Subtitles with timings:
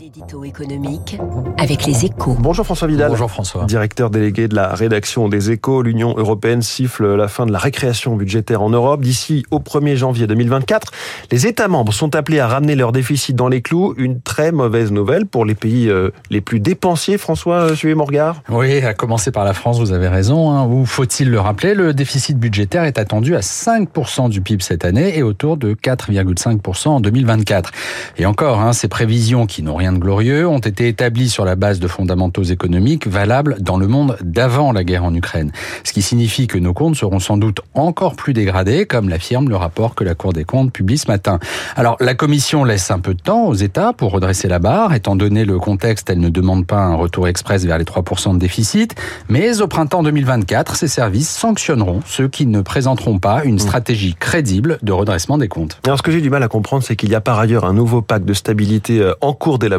[0.00, 1.18] L'édito économique
[1.56, 2.36] avec les échos.
[2.40, 3.10] Bonjour François Vidal.
[3.10, 3.64] Bonjour François.
[3.64, 8.16] Directeur délégué de la rédaction des échos, l'Union européenne siffle la fin de la récréation
[8.16, 9.02] budgétaire en Europe.
[9.02, 10.90] D'ici au 1er janvier 2024,
[11.30, 13.94] les États membres sont appelés à ramener leur déficit dans les clous.
[13.96, 18.04] Une très mauvaise nouvelle pour les pays euh, les plus dépensiers, François euh, suivez mon
[18.04, 18.42] regard.
[18.48, 20.50] Oui, à commencer par la France, vous avez raison.
[20.50, 20.66] Hein.
[20.66, 25.16] Ou faut-il le rappeler, le déficit budgétaire est attendu à 5% du PIB cette année
[25.16, 27.70] et autour de 4,5% en 2024.
[28.16, 31.56] Et encore, hein, ces prévisions qui n'ont rien de glorieux ont été établis sur la
[31.56, 35.52] base de fondamentaux économiques valables dans le monde d'avant la guerre en Ukraine.
[35.84, 39.56] Ce qui signifie que nos comptes seront sans doute encore plus dégradés, comme l'affirme le
[39.56, 41.38] rapport que la Cour des comptes publie ce matin.
[41.76, 44.94] Alors, la Commission laisse un peu de temps aux États pour redresser la barre.
[44.94, 48.38] Étant donné le contexte, elle ne demande pas un retour express vers les 3% de
[48.38, 48.94] déficit.
[49.28, 54.78] Mais au printemps 2024, ces services sanctionneront ceux qui ne présenteront pas une stratégie crédible
[54.82, 55.80] de redressement des comptes.
[55.84, 57.74] Alors, ce que j'ai du mal à comprendre, c'est qu'il y a par ailleurs un
[57.74, 59.73] nouveau pacte de stabilité euh, en cours d'élaboration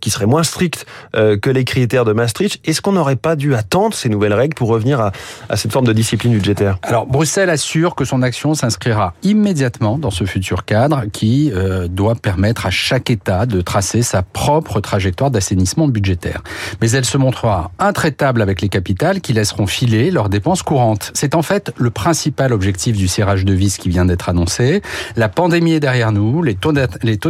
[0.00, 2.60] qui serait moins stricte euh, que les critères de Maastricht.
[2.64, 5.12] Est-ce qu'on n'aurait pas dû attendre ces nouvelles règles pour revenir à,
[5.48, 6.78] à cette forme de discipline budgétaire?
[6.82, 12.14] Alors, Bruxelles assure que son action s'inscrira immédiatement dans ce futur cadre qui euh, doit
[12.14, 16.42] permettre à chaque État de tracer sa propre trajectoire d'assainissement budgétaire.
[16.80, 21.10] Mais elle se montrera intraitable avec les capitales qui laisseront filer leurs dépenses courantes.
[21.14, 24.82] C'est en fait le principal objectif du serrage de vis qui vient d'être annoncé.
[25.16, 26.72] La pandémie est derrière nous, les taux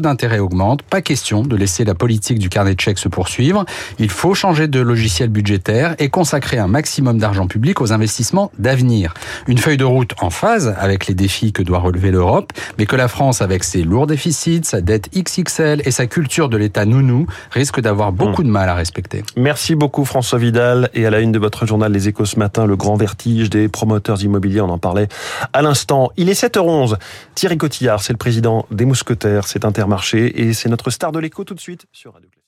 [0.00, 3.64] d'intérêt augmentent, pas question de laisser la politique du carnet de chèques se poursuivre.
[3.98, 9.14] Il faut changer de logiciel budgétaire et consacrer un maximum d'argent public aux investissements d'avenir.
[9.46, 12.96] Une feuille de route en phase avec les défis que doit relever l'Europe, mais que
[12.96, 17.26] la France, avec ses lourds déficits, sa dette XXL et sa culture de l'État nounou,
[17.50, 19.24] risque d'avoir beaucoup de mal à respecter.
[19.36, 20.90] Merci beaucoup François Vidal.
[20.94, 23.68] Et à la une de votre journal Les Échos ce matin, le grand vertige des
[23.68, 25.08] promoteurs immobiliers, on en parlait
[25.52, 26.10] à l'instant.
[26.16, 26.96] Il est 7h11.
[27.34, 31.44] Thierry Cotillard, c'est le président des Mousquetaires, c'est Intermarché et c'est notre star de l'écho
[31.44, 32.41] tout de suite sur Radio.